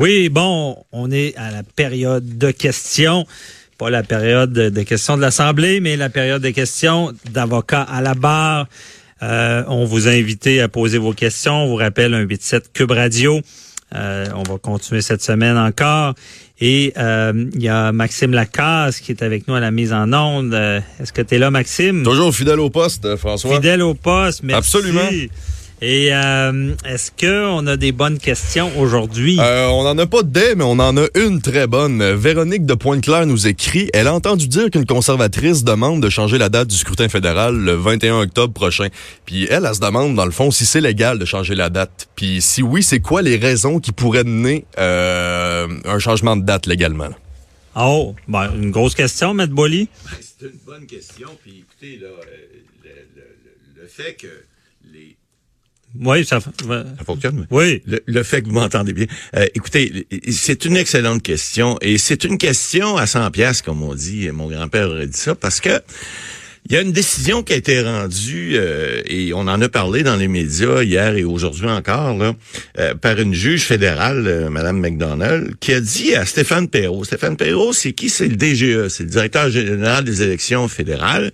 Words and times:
Oui, 0.00 0.30
bon, 0.30 0.78
on 0.92 1.10
est 1.10 1.36
à 1.36 1.50
la 1.50 1.62
période 1.62 2.38
de 2.38 2.50
questions. 2.50 3.26
Pas 3.76 3.90
la 3.90 4.02
période 4.02 4.50
de 4.50 4.82
questions 4.82 5.18
de 5.18 5.20
l'Assemblée, 5.20 5.80
mais 5.80 5.94
la 5.98 6.08
période 6.08 6.40
de 6.40 6.48
questions 6.48 7.12
d'avocats 7.30 7.82
à 7.82 8.00
la 8.00 8.14
barre. 8.14 8.66
Euh, 9.22 9.62
on 9.68 9.84
vous 9.84 10.08
a 10.08 10.12
invité 10.12 10.62
à 10.62 10.68
poser 10.68 10.96
vos 10.96 11.12
questions. 11.12 11.64
On 11.64 11.66
vous 11.66 11.76
rappelle 11.76 12.14
un 12.14 12.26
87 12.26 12.72
Cube 12.72 12.92
Radio. 12.92 13.42
Euh, 13.94 14.24
on 14.34 14.42
va 14.42 14.56
continuer 14.56 15.02
cette 15.02 15.22
semaine 15.22 15.58
encore. 15.58 16.14
Et 16.62 16.94
euh, 16.96 17.50
il 17.52 17.62
y 17.62 17.68
a 17.68 17.92
Maxime 17.92 18.32
Lacasse 18.32 19.00
qui 19.00 19.12
est 19.12 19.22
avec 19.22 19.48
nous 19.48 19.54
à 19.54 19.60
la 19.60 19.70
mise 19.70 19.92
en 19.92 20.10
onde. 20.14 20.54
Est-ce 20.98 21.12
que 21.12 21.20
tu 21.20 21.34
es 21.34 21.38
là, 21.38 21.50
Maxime? 21.50 22.04
Toujours 22.04 22.34
fidèle 22.34 22.60
au 22.60 22.70
poste, 22.70 23.16
François. 23.16 23.56
Fidèle 23.56 23.82
au 23.82 23.92
poste, 23.92 24.44
merci. 24.44 24.76
Absolument. 24.76 25.10
Et 25.82 26.12
euh, 26.12 26.74
est-ce 26.84 27.10
que 27.10 27.48
on 27.48 27.66
a 27.66 27.78
des 27.78 27.90
bonnes 27.92 28.18
questions 28.18 28.70
aujourd'hui? 28.78 29.38
Euh, 29.40 29.66
on 29.68 29.84
n'en 29.84 29.96
a 29.96 30.06
pas 30.06 30.22
des, 30.22 30.54
mais 30.54 30.64
on 30.64 30.72
en 30.72 30.94
a 30.98 31.06
une 31.14 31.40
très 31.40 31.66
bonne. 31.66 32.02
Véronique 32.12 32.66
de 32.66 32.74
Pointe-Claire 32.74 33.24
nous 33.24 33.46
écrit, 33.46 33.88
elle 33.94 34.06
a 34.06 34.12
entendu 34.12 34.46
dire 34.46 34.68
qu'une 34.70 34.84
conservatrice 34.84 35.64
demande 35.64 36.02
de 36.02 36.10
changer 36.10 36.36
la 36.36 36.50
date 36.50 36.68
du 36.68 36.76
scrutin 36.76 37.08
fédéral 37.08 37.56
le 37.56 37.72
21 37.72 38.20
octobre 38.20 38.52
prochain. 38.52 38.88
Puis 39.24 39.46
elle, 39.48 39.64
elle 39.66 39.74
se 39.74 39.80
demande, 39.80 40.14
dans 40.16 40.26
le 40.26 40.32
fond, 40.32 40.50
si 40.50 40.66
c'est 40.66 40.82
légal 40.82 41.18
de 41.18 41.24
changer 41.24 41.54
la 41.54 41.70
date. 41.70 42.08
Puis 42.14 42.42
si 42.42 42.62
oui, 42.62 42.82
c'est 42.82 43.00
quoi 43.00 43.22
les 43.22 43.36
raisons 43.36 43.80
qui 43.80 43.92
pourraient 43.92 44.24
donner 44.24 44.66
euh, 44.78 45.66
un 45.86 45.98
changement 45.98 46.36
de 46.36 46.44
date 46.44 46.66
légalement? 46.66 47.08
Oh, 47.74 48.14
ben, 48.28 48.50
une 48.54 48.70
grosse 48.70 48.94
question, 48.94 49.32
Maître 49.32 49.54
Bolly. 49.54 49.88
Ben, 50.04 50.10
c'est 50.20 50.46
une 50.46 50.58
bonne 50.66 50.86
question. 50.86 51.28
Puis 51.42 51.64
écoutez, 51.66 51.98
là, 52.02 52.08
le, 52.84 52.90
le, 52.90 53.82
le 53.82 53.88
fait 53.88 54.12
que 54.12 54.26
les 54.92 55.16
oui, 55.98 56.24
ça, 56.24 56.38
ça 56.40 56.52
fonctionne. 57.04 57.46
Oui. 57.50 57.82
Le, 58.06 58.22
fait 58.22 58.42
que 58.42 58.46
vous 58.46 58.54
m'entendez 58.54 58.92
bien. 58.92 59.06
Euh, 59.36 59.46
écoutez, 59.54 60.06
c'est 60.30 60.64
une 60.64 60.76
excellente 60.76 61.22
question 61.22 61.78
et 61.80 61.98
c'est 61.98 62.24
une 62.24 62.38
question 62.38 62.96
à 62.96 63.06
100 63.06 63.30
pièces 63.32 63.62
comme 63.62 63.82
on 63.82 63.94
dit. 63.94 64.30
Mon 64.30 64.48
grand-père 64.48 64.88
aurait 64.88 65.08
dit 65.08 65.18
ça 65.18 65.34
parce 65.34 65.60
que 65.60 65.80
il 66.68 66.74
y 66.74 66.76
a 66.76 66.82
une 66.82 66.92
décision 66.92 67.42
qui 67.42 67.54
a 67.54 67.56
été 67.56 67.80
rendue 67.80 68.52
euh, 68.54 69.00
et 69.06 69.32
on 69.32 69.40
en 69.40 69.60
a 69.60 69.68
parlé 69.68 70.02
dans 70.02 70.16
les 70.16 70.28
médias 70.28 70.82
hier 70.82 71.16
et 71.16 71.24
aujourd'hui 71.24 71.66
encore 71.66 72.16
là, 72.16 72.34
euh, 72.78 72.94
par 72.94 73.18
une 73.18 73.32
juge 73.32 73.62
fédérale, 73.62 74.48
Madame 74.50 74.78
McDonald, 74.78 75.56
qui 75.58 75.72
a 75.72 75.80
dit 75.80 76.14
à 76.14 76.26
Stéphane 76.26 76.68
Perrault. 76.68 77.04
Stéphane 77.04 77.36
Perrault, 77.36 77.72
c'est 77.72 77.92
qui? 77.92 78.10
C'est 78.10 78.28
le 78.28 78.36
DGE, 78.36 78.88
c'est 78.88 79.04
le 79.04 79.10
directeur 79.10 79.50
général 79.50 80.04
des 80.04 80.22
élections 80.22 80.68
fédérales 80.68 81.32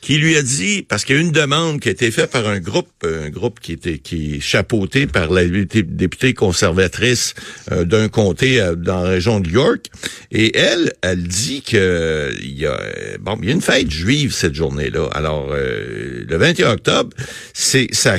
qui 0.00 0.16
lui 0.16 0.36
a 0.36 0.42
dit, 0.42 0.82
parce 0.82 1.04
qu'il 1.04 1.16
y 1.16 1.18
a 1.18 1.22
une 1.22 1.32
demande 1.32 1.80
qui 1.80 1.88
a 1.88 1.92
été 1.92 2.10
faite 2.10 2.30
par 2.30 2.48
un 2.48 2.58
groupe, 2.58 2.88
un 3.04 3.28
groupe 3.28 3.60
qui 3.60 3.72
était 3.72 3.98
qui 3.98 4.36
est 4.36 4.40
chapeauté 4.40 5.06
par 5.06 5.30
la 5.30 5.44
députée 5.44 6.32
conservatrice 6.34 7.34
euh, 7.70 7.84
d'un 7.84 8.08
comté 8.08 8.60
euh, 8.60 8.74
dans 8.74 9.02
la 9.02 9.10
région 9.10 9.40
de 9.40 9.50
York, 9.50 9.86
et 10.32 10.56
elle, 10.56 10.92
elle 11.02 11.22
dit 11.22 11.62
que 11.62 12.34
il 12.40 12.58
y 12.58 12.66
a 12.66 12.78
bon, 13.20 13.36
il 13.42 13.48
y 13.48 13.50
a 13.50 13.54
une 13.54 13.60
fête 13.60 13.90
juive 13.90 14.32
cette 14.32 14.54
journée-là. 14.54 15.08
Alors 15.12 15.50
euh, 15.50 16.24
le 16.26 16.36
21 16.36 16.72
octobre, 16.72 17.10
c'est 17.52 17.88
ça, 17.92 18.18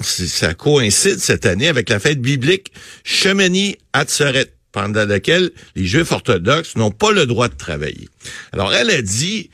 ça 0.00 0.54
coïncide 0.54 1.18
cette 1.18 1.46
année 1.46 1.68
avec 1.68 1.90
la 1.90 1.98
fête 1.98 2.20
biblique 2.20 2.72
Shemini 3.04 3.76
Atzeret 3.92 4.46
pendant 4.72 5.06
laquelle 5.06 5.50
les 5.76 5.84
Juifs 5.84 6.12
orthodoxes 6.12 6.76
n'ont 6.76 6.90
pas 6.90 7.12
le 7.12 7.26
droit 7.26 7.48
de 7.48 7.56
travailler. 7.56 8.08
Alors 8.52 8.72
elle 8.72 8.90
a 8.90 9.02
dit 9.02 9.50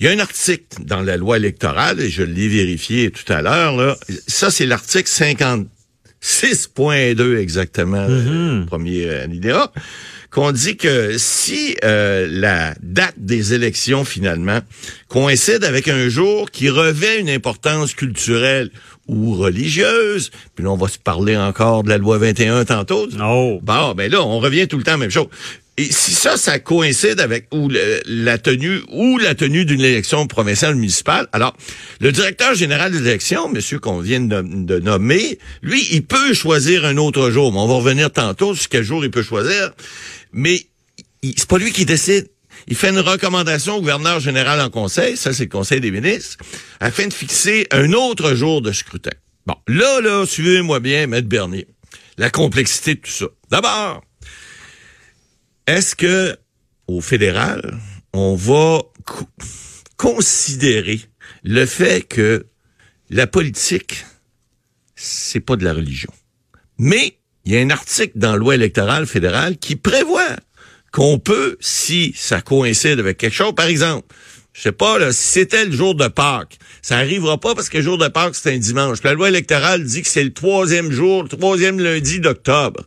il 0.00 0.06
y 0.06 0.08
a 0.08 0.12
un 0.12 0.18
article 0.18 0.82
dans 0.84 1.02
la 1.02 1.18
loi 1.18 1.36
électorale, 1.36 2.00
et 2.00 2.08
je 2.08 2.22
l'ai 2.22 2.48
vérifié 2.48 3.10
tout 3.10 3.30
à 3.30 3.42
l'heure, 3.42 3.76
là. 3.76 3.98
Ça, 4.26 4.50
c'est 4.50 4.64
l'article 4.64 5.10
56.2 5.10 7.36
exactement, 7.36 8.06
le 8.06 8.22
mm-hmm. 8.22 8.66
premier 8.66 9.10
alinéa, 9.10 9.70
qu'on 10.30 10.52
dit 10.52 10.76
que 10.76 11.18
si 11.18 11.76
euh, 11.84 12.28
la 12.30 12.74
date 12.82 13.16
des 13.18 13.52
élections, 13.52 14.04
finalement, 14.04 14.60
coïncide 15.08 15.64
avec 15.64 15.88
un 15.88 16.08
jour 16.08 16.50
qui 16.50 16.70
revêt 16.70 17.20
une 17.20 17.28
importance 17.28 17.94
culturelle 17.94 18.70
ou 19.08 19.34
religieuse, 19.34 20.30
puis 20.54 20.64
là, 20.64 20.70
on 20.70 20.76
va 20.76 20.86
se 20.86 20.98
parler 20.98 21.36
encore 21.36 21.82
de 21.82 21.88
la 21.88 21.98
loi 21.98 22.18
21 22.18 22.64
tantôt. 22.64 23.08
Oh. 23.20 23.58
Bon, 23.60 23.94
ben 23.94 24.10
là, 24.10 24.22
on 24.22 24.38
revient 24.38 24.68
tout 24.68 24.78
le 24.78 24.84
temps 24.84 24.92
à 24.92 24.94
la 24.94 24.98
même 24.98 25.10
chose. 25.10 25.26
Et 25.80 25.90
si 25.92 26.12
ça, 26.12 26.36
ça 26.36 26.58
coïncide 26.58 27.20
avec 27.20 27.46
ou 27.52 27.70
la 28.04 28.36
tenue 28.36 28.82
ou 28.90 29.16
la 29.16 29.34
tenue 29.34 29.64
d'une 29.64 29.80
élection 29.80 30.26
provinciale 30.26 30.74
municipale, 30.74 31.26
alors 31.32 31.56
le 32.00 32.12
directeur 32.12 32.54
général 32.54 32.92
des 32.92 32.98
élections, 32.98 33.48
monsieur 33.48 33.78
qu'on 33.78 34.00
vient 34.00 34.20
de, 34.20 34.78
nommer, 34.78 35.38
lui, 35.62 35.88
il 35.90 36.04
peut 36.04 36.34
choisir 36.34 36.84
un 36.84 36.98
autre 36.98 37.30
jour. 37.30 37.56
on 37.56 37.66
va 37.66 37.74
revenir 37.76 38.12
tantôt 38.12 38.54
sur 38.54 38.68
quel 38.68 38.82
jour 38.82 39.06
il 39.06 39.10
peut 39.10 39.22
choisir. 39.22 39.72
Mais 40.34 40.66
c'est 41.22 41.48
pas 41.48 41.56
lui 41.56 41.72
qui 41.72 41.86
décide. 41.86 42.28
Il 42.68 42.76
fait 42.76 42.90
une 42.90 42.98
recommandation 42.98 43.76
au 43.76 43.80
gouverneur 43.80 44.20
général 44.20 44.60
en 44.60 44.68
conseil, 44.68 45.16
ça 45.16 45.32
c'est 45.32 45.44
le 45.44 45.48
conseil 45.48 45.80
des 45.80 45.90
ministres, 45.90 46.36
afin 46.80 47.06
de 47.06 47.14
fixer 47.14 47.66
un 47.70 47.94
autre 47.94 48.34
jour 48.34 48.60
de 48.60 48.70
scrutin. 48.72 49.16
Bon, 49.46 49.54
là, 49.66 50.02
là, 50.02 50.26
suivez-moi 50.26 50.78
bien, 50.80 51.06
Maître 51.06 51.28
Bernier, 51.28 51.68
la 52.18 52.28
complexité 52.28 52.96
de 52.96 53.00
tout 53.00 53.10
ça. 53.10 53.26
D'abord, 53.50 54.02
est-ce 55.70 55.94
que 55.94 56.36
au 56.88 57.00
fédéral, 57.00 57.78
on 58.12 58.34
va 58.34 58.82
considérer 59.96 61.00
le 61.44 61.64
fait 61.64 62.02
que 62.02 62.46
la 63.08 63.26
politique, 63.28 64.04
c'est 64.96 65.40
pas 65.40 65.56
de 65.56 65.64
la 65.64 65.72
religion? 65.72 66.12
Mais 66.78 67.18
il 67.44 67.52
y 67.52 67.56
a 67.56 67.60
un 67.60 67.70
article 67.70 68.18
dans 68.18 68.32
la 68.32 68.38
loi 68.38 68.54
électorale 68.56 69.06
fédérale 69.06 69.58
qui 69.58 69.76
prévoit 69.76 70.36
qu'on 70.92 71.20
peut, 71.20 71.56
si 71.60 72.12
ça 72.16 72.40
coïncide 72.40 72.98
avec 72.98 73.18
quelque 73.18 73.34
chose, 73.34 73.54
par 73.54 73.66
exemple, 73.66 74.12
je 74.52 74.62
sais 74.62 74.72
pas, 74.72 74.98
là, 74.98 75.12
si 75.12 75.28
c'était 75.28 75.64
le 75.64 75.72
jour 75.72 75.94
de 75.94 76.08
Pâques, 76.08 76.58
ça 76.82 76.96
arrivera 76.96 77.38
pas 77.38 77.54
parce 77.54 77.68
que 77.68 77.78
le 77.78 77.84
jour 77.84 77.98
de 77.98 78.08
Pâques, 78.08 78.34
c'est 78.34 78.52
un 78.52 78.58
dimanche. 78.58 78.98
la 79.04 79.12
loi 79.12 79.28
électorale 79.28 79.84
dit 79.84 80.02
que 80.02 80.08
c'est 80.08 80.24
le 80.24 80.32
troisième 80.32 80.90
jour, 80.90 81.22
le 81.22 81.28
troisième 81.28 81.78
lundi 81.78 82.18
d'octobre. 82.18 82.84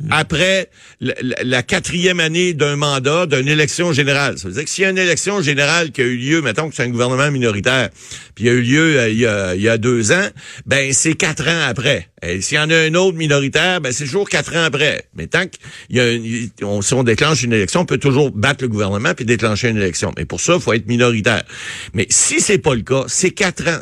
Mm. 0.00 0.08
après 0.10 0.70
la, 1.00 1.62
quatrième 1.62 2.20
année 2.20 2.52
d'un 2.52 2.76
mandat 2.76 3.26
d'une 3.26 3.48
élection 3.48 3.92
générale. 3.92 4.38
Ça 4.38 4.48
veut 4.48 4.54
dire 4.54 4.64
que 4.64 4.70
s'il 4.70 4.82
y 4.82 4.86
a 4.86 4.90
une 4.90 4.98
élection 4.98 5.40
générale 5.40 5.92
qui 5.92 6.00
a 6.00 6.04
eu 6.04 6.16
lieu, 6.16 6.42
mettons 6.42 6.68
que 6.68 6.74
c'est 6.74 6.82
un 6.82 6.88
gouvernement 6.88 7.30
minoritaire, 7.30 7.90
puis 8.34 8.44
il 8.44 8.46
y 8.46 8.50
a 8.50 8.52
eu 8.52 8.62
lieu 8.62 8.98
euh, 8.98 9.54
il, 9.54 9.62
y 9.62 9.68
a, 9.68 9.78
deux 9.78 10.12
ans, 10.12 10.28
ben 10.66 10.92
c'est 10.92 11.14
quatre 11.14 11.48
ans 11.48 11.66
après. 11.68 12.08
Et 12.22 12.40
s'il 12.40 12.56
y 12.56 12.60
en 12.60 12.70
a 12.70 12.76
un 12.76 12.94
autre 12.94 13.16
minoritaire, 13.16 13.80
ben 13.80 13.92
c'est 13.92 14.04
toujours 14.04 14.28
quatre 14.28 14.56
ans 14.56 14.64
après. 14.64 15.04
Mais 15.14 15.26
tant 15.26 15.46
qu'il 15.46 15.96
y 15.96 16.00
a 16.00 16.66
on, 16.66 16.82
si 16.82 16.94
on 16.94 17.02
déclenche 17.02 17.42
une 17.42 17.52
élection, 17.52 17.80
on 17.80 17.86
peut 17.86 17.98
toujours 17.98 18.30
battre 18.30 18.62
le 18.62 18.68
gouvernement 18.68 19.14
puis 19.14 19.24
déclencher 19.24 19.68
une 19.68 19.76
élection. 19.76 20.12
Mais 20.16 20.24
pour 20.24 20.40
ça, 20.40 20.54
il 20.56 20.60
faut 20.60 20.72
être 20.72 20.88
minoritaire. 20.88 21.44
Mais 21.92 22.06
si 22.10 22.40
c'est 22.40 22.58
pas 22.58 22.74
le 22.74 22.82
cas, 22.82 23.04
c'est 23.08 23.30
quatre 23.30 23.68
ans. 23.68 23.80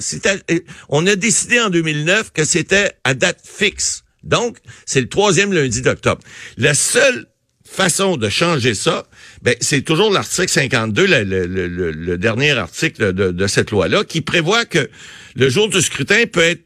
On 0.89 1.07
a 1.07 1.17
décidé 1.17 1.61
en 1.61 1.71
2009 1.71 2.33
que 2.33 2.45
c'était 2.45 2.93
à 3.05 3.15
date 3.15 3.41
fixe. 3.43 4.02
Donc, 4.25 4.59
c'est 4.87 5.01
le 5.01 5.09
troisième 5.09 5.53
lundi 5.53 5.83
d'octobre. 5.83 6.21
La 6.57 6.75
seule 6.75 7.27
façon 7.65 8.17
de 8.17 8.29
changer 8.29 8.75
ça, 8.75 9.07
ben, 9.43 9.57
c'est 9.61 9.83
toujours 9.83 10.13
l'article 10.13 10.49
52, 10.49 11.07
le, 11.07 12.17
dernier 12.17 12.53
article 12.53 13.13
de, 13.13 13.47
cette 13.47 13.71
loi-là, 13.71 14.05
qui 14.05 14.21
prévoit 14.21 14.65
que 14.65 14.91
le 15.35 15.49
jour 15.49 15.69
du 15.69 15.81
scrutin 15.81 16.25
peut 16.31 16.43
être 16.43 16.63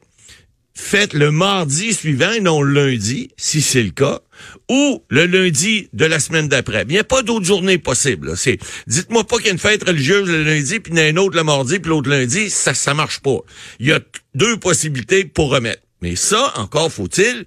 fait 0.75 1.14
le 1.14 1.30
mardi 1.30 1.94
suivant 1.94 2.32
et 2.32 2.40
non 2.40 2.60
le 2.60 2.88
lundi, 2.88 3.30
si 3.38 3.62
c'est 3.62 3.82
le 3.82 3.92
cas, 3.92 4.20
ou 4.69 5.02
le 5.08 5.25
lundi 5.25 5.88
de 5.94 6.04
la 6.04 6.20
semaine 6.20 6.48
d'après. 6.48 6.82
Il 6.82 6.92
n'y 6.92 6.98
a 6.98 7.04
pas 7.04 7.22
d'autre 7.22 7.46
journée 7.46 7.78
possible. 7.78 8.36
C'est, 8.36 8.58
dites-moi 8.86 9.26
pas 9.26 9.36
qu'il 9.38 9.46
y 9.46 9.48
a 9.48 9.52
une 9.52 9.58
fête 9.58 9.84
religieuse 9.84 10.28
le 10.28 10.44
lundi, 10.44 10.80
puis 10.80 10.92
il 10.92 10.98
y 10.98 11.02
en 11.02 11.04
a 11.04 11.08
une 11.08 11.19
autre 11.19 11.36
le 11.36 11.44
mardi, 11.44 11.78
puis 11.78 11.88
l'autre 11.88 12.10
lundi, 12.10 12.50
ça, 12.50 12.75
ça 12.75 12.92
marche 12.92 13.20
pas. 13.20 13.38
Il 13.80 13.86
y 13.86 13.92
a 13.92 14.00
deux 14.34 14.58
possibilités 14.58 15.25
pour 15.25 15.50
remettre. 15.50 15.85
Mais 16.02 16.16
ça, 16.16 16.52
encore 16.56 16.93
faut-il 16.93 17.44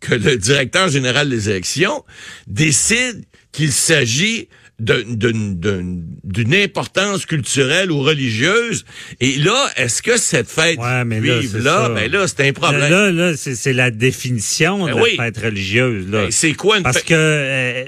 que 0.00 0.14
le 0.14 0.36
directeur 0.36 0.88
général 0.88 1.28
des 1.28 1.48
élections 1.48 2.04
décide 2.46 3.24
qu'il 3.52 3.72
s'agit 3.72 4.48
d'une 4.78 6.54
importance 6.54 7.24
culturelle 7.24 7.90
ou 7.90 8.00
religieuse. 8.00 8.84
Et 9.20 9.36
là, 9.36 9.70
est-ce 9.76 10.02
que 10.02 10.18
cette 10.18 10.48
fête 10.48 10.78
juive 10.78 11.56
là, 11.58 11.88
ben 11.88 12.10
là, 12.12 12.28
c'est 12.28 12.46
un 12.46 12.52
problème. 12.52 12.90
Là, 12.90 13.10
là, 13.10 13.32
c'est 13.36 13.72
la 13.72 13.90
définition 13.90 14.86
de 14.86 14.92
ben 14.92 15.00
la 15.00 15.24
fête 15.24 15.38
religieuse. 15.38 16.10
Là. 16.10 16.24
Ben, 16.24 16.30
c'est 16.30 16.52
quoi 16.52 16.76
une 16.76 16.82
Parce 16.82 17.02
que 17.02 17.14
euh, 17.14 17.84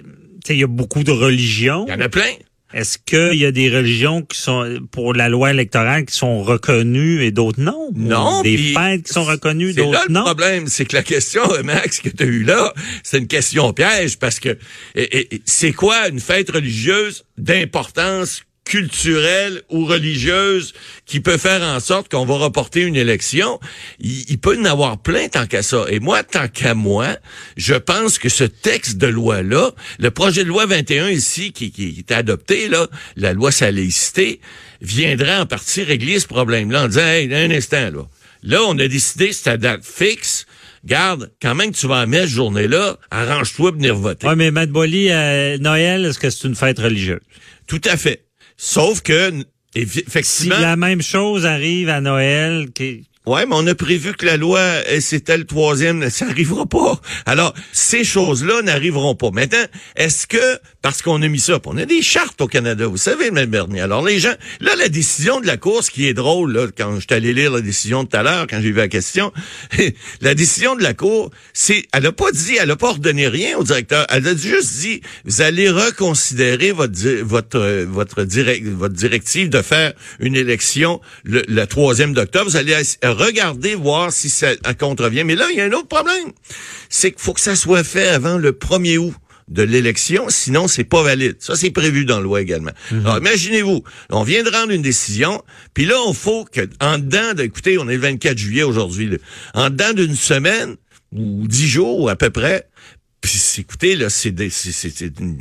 il 0.48 0.56
y 0.56 0.64
a 0.64 0.66
beaucoup 0.66 1.04
de 1.04 1.10
religions. 1.10 1.84
Il 1.88 1.92
y 1.92 1.94
en 1.94 2.00
a 2.00 2.08
plein. 2.08 2.32
Est-ce 2.74 2.98
qu'il 2.98 3.38
y 3.38 3.46
a 3.46 3.50
des 3.50 3.70
religions 3.74 4.20
qui 4.22 4.38
sont, 4.38 4.78
pour 4.92 5.14
la 5.14 5.28
loi 5.30 5.50
électorale, 5.52 6.04
qui 6.04 6.14
sont 6.14 6.42
reconnues 6.42 7.22
et 7.24 7.30
d'autres 7.30 7.60
non? 7.60 7.88
Non. 7.94 8.42
Des 8.42 8.58
fêtes 8.58 9.04
qui 9.06 9.12
sont 9.12 9.24
reconnues, 9.24 9.72
d'autres 9.72 10.04
le 10.08 10.12
non? 10.12 10.24
problème, 10.24 10.66
c'est 10.66 10.84
que 10.84 10.94
la 10.94 11.02
question, 11.02 11.42
Max, 11.64 12.00
que 12.00 12.10
tu 12.10 12.22
as 12.22 12.26
eue 12.26 12.44
là, 12.44 12.74
c'est 13.02 13.18
une 13.18 13.26
question 13.26 13.72
piège 13.72 14.18
parce 14.18 14.38
que 14.38 14.58
et- 14.94 15.34
et- 15.36 15.42
c'est 15.46 15.72
quoi 15.72 16.08
une 16.08 16.20
fête 16.20 16.50
religieuse 16.50 17.24
d'importance 17.38 18.42
culturelle 18.68 19.62
ou 19.70 19.86
religieuse 19.86 20.74
qui 21.06 21.20
peut 21.20 21.38
faire 21.38 21.62
en 21.62 21.80
sorte 21.80 22.10
qu'on 22.10 22.26
va 22.26 22.36
reporter 22.36 22.82
une 22.82 22.96
élection, 22.96 23.58
il, 23.98 24.30
il 24.30 24.38
peut 24.38 24.58
en 24.60 24.64
avoir 24.66 24.98
plein 24.98 25.28
tant 25.28 25.46
qu'à 25.46 25.62
ça. 25.62 25.86
Et 25.88 26.00
moi, 26.00 26.22
tant 26.22 26.48
qu'à 26.48 26.74
moi, 26.74 27.16
je 27.56 27.74
pense 27.74 28.18
que 28.18 28.28
ce 28.28 28.44
texte 28.44 28.98
de 28.98 29.06
loi-là, 29.06 29.72
le 29.98 30.10
projet 30.10 30.44
de 30.44 30.48
loi 30.48 30.66
21 30.66 31.08
ici, 31.08 31.52
qui, 31.52 31.72
qui 31.72 31.96
est 31.98 32.12
adopté, 32.12 32.68
là, 32.68 32.86
la 33.16 33.32
loi 33.32 33.50
la 33.60 33.72
laïcité, 33.72 34.40
viendrait 34.82 35.36
en 35.36 35.46
partie 35.46 35.82
régler 35.82 36.20
ce 36.20 36.26
problème-là 36.26 36.84
en 36.84 36.88
disant, 36.88 37.06
hey, 37.06 37.34
un 37.34 37.50
instant, 37.50 37.90
là. 37.90 38.02
Là, 38.44 38.62
on 38.68 38.78
a 38.78 38.86
décidé, 38.86 39.32
c'est 39.32 39.50
à 39.50 39.56
date 39.56 39.84
fixe. 39.84 40.46
Garde, 40.84 41.32
quand 41.42 41.56
même 41.56 41.72
que 41.72 41.76
tu 41.76 41.88
vas 41.88 42.02
en 42.02 42.06
mettre 42.06 42.26
cette 42.26 42.34
journée-là, 42.34 42.98
arrange-toi 43.10 43.72
pour 43.72 43.78
venir 43.80 43.96
voter. 43.96 44.28
Oui, 44.28 44.34
mais 44.36 44.52
Matt 44.52 44.70
Boily, 44.70 45.10
euh, 45.10 45.58
Noël, 45.58 46.04
est-ce 46.04 46.20
que 46.20 46.30
c'est 46.30 46.46
une 46.46 46.54
fête 46.54 46.78
religieuse? 46.78 47.20
Tout 47.66 47.80
à 47.84 47.96
fait. 47.96 48.27
Sauf 48.58 49.00
que, 49.02 49.30
eff- 49.74 49.88
Si 49.92 50.00
effectivement, 50.00 50.58
la 50.58 50.76
même 50.76 51.00
chose 51.00 51.46
arrive 51.46 51.88
à 51.88 52.00
Noël, 52.00 52.68
qui, 52.74 53.06
Ouais, 53.28 53.44
mais 53.44 53.54
on 53.56 53.66
a 53.66 53.74
prévu 53.74 54.14
que 54.14 54.24
la 54.24 54.38
loi, 54.38 54.58
euh, 54.58 55.00
c'était 55.00 55.36
le 55.36 55.44
troisième, 55.44 56.08
ça 56.08 56.24
arrivera 56.24 56.64
pas. 56.64 56.98
Alors, 57.26 57.52
ces 57.72 58.02
choses-là 58.02 58.62
n'arriveront 58.62 59.14
pas. 59.14 59.30
Maintenant, 59.30 59.66
est-ce 59.96 60.26
que, 60.26 60.58
parce 60.80 61.02
qu'on 61.02 61.20
a 61.20 61.28
mis 61.28 61.38
ça, 61.38 61.58
on 61.66 61.76
a 61.76 61.84
des 61.84 62.00
chartes 62.00 62.40
au 62.40 62.46
Canada, 62.46 62.86
vous 62.86 62.96
savez, 62.96 63.30
même 63.30 63.50
Bernier. 63.50 63.82
Alors, 63.82 64.02
les 64.02 64.18
gens, 64.18 64.32
là, 64.60 64.74
la 64.76 64.88
décision 64.88 65.42
de 65.42 65.46
la 65.46 65.58
Cour, 65.58 65.84
ce 65.84 65.90
qui 65.90 66.06
est 66.06 66.14
drôle, 66.14 66.54
là, 66.54 66.68
quand 66.74 66.94
je 66.94 67.00
suis 67.00 67.08
allé 67.10 67.34
lire 67.34 67.50
la 67.50 67.60
décision 67.60 68.06
tout 68.06 68.16
à 68.16 68.22
l'heure, 68.22 68.46
quand 68.48 68.62
j'ai 68.62 68.70
vu 68.70 68.78
la 68.78 68.88
question, 68.88 69.30
la 70.22 70.34
décision 70.34 70.74
de 70.74 70.82
la 70.82 70.94
Cour, 70.94 71.30
c'est, 71.52 71.84
elle 71.92 72.06
a 72.06 72.12
pas 72.12 72.32
dit, 72.32 72.56
elle 72.58 72.70
a 72.70 72.76
pas 72.76 72.88
ordonné 72.88 73.28
rien 73.28 73.58
au 73.58 73.62
directeur. 73.62 74.06
Elle 74.08 74.26
a 74.26 74.34
juste 74.34 74.78
dit, 74.80 75.02
vous 75.26 75.42
allez 75.42 75.68
reconsidérer 75.68 76.72
votre, 76.72 76.94
votre, 77.24 77.58
euh, 77.58 77.84
votre, 77.86 78.24
direct, 78.24 78.66
votre 78.66 78.94
directive 78.94 79.50
de 79.50 79.60
faire 79.60 79.92
une 80.18 80.34
élection 80.34 81.02
le, 81.24 81.42
le 81.46 81.64
3e 81.64 82.14
d'octobre. 82.14 82.48
Vous 82.48 82.56
allez 82.56 82.72
regarder, 83.18 83.74
voir 83.74 84.12
si 84.12 84.30
ça 84.30 84.54
contrevient. 84.78 85.24
Mais 85.24 85.36
là, 85.36 85.46
il 85.50 85.58
y 85.58 85.60
a 85.60 85.64
un 85.64 85.72
autre 85.72 85.88
problème. 85.88 86.32
C'est 86.88 87.12
qu'il 87.12 87.20
faut 87.20 87.34
que 87.34 87.40
ça 87.40 87.56
soit 87.56 87.84
fait 87.84 88.08
avant 88.08 88.38
le 88.38 88.52
1er 88.52 88.98
août 88.98 89.14
de 89.48 89.62
l'élection, 89.62 90.26
sinon 90.28 90.68
c'est 90.68 90.84
pas 90.84 91.02
valide. 91.02 91.36
Ça, 91.38 91.56
c'est 91.56 91.70
prévu 91.70 92.04
dans 92.04 92.18
la 92.18 92.22
loi 92.22 92.40
également. 92.42 92.72
Alors, 92.90 93.18
imaginez-vous, 93.18 93.82
on 94.10 94.22
vient 94.22 94.42
de 94.42 94.50
rendre 94.50 94.72
une 94.72 94.82
décision, 94.82 95.42
puis 95.72 95.86
là, 95.86 95.94
on 96.06 96.12
faut 96.12 96.44
que, 96.44 96.68
en 96.80 96.98
dedans 96.98 97.32
de, 97.34 97.44
écoutez, 97.44 97.78
on 97.78 97.88
est 97.88 97.94
le 97.94 98.00
24 98.00 98.36
juillet 98.36 98.62
aujourd'hui, 98.62 99.16
en 99.54 99.70
dedans 99.70 99.94
d'une 99.94 100.14
semaine, 100.14 100.76
ou 101.12 101.46
dix 101.48 101.66
jours 101.66 102.10
à 102.10 102.16
peu 102.16 102.28
près, 102.28 102.68
puis 103.20 103.40
écoutez, 103.58 103.96
là, 103.96 104.10
c'est 104.10 104.30
des- 104.30 104.48
c'est- 104.50 104.70
c'est- 104.72 104.92